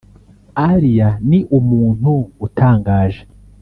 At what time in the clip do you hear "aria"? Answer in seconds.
0.69-1.09